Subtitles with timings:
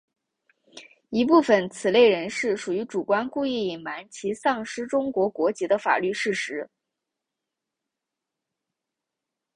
[1.11, 6.67] 一部分此类人士属于主观故意隐瞒其丧失中国国籍的法律事实。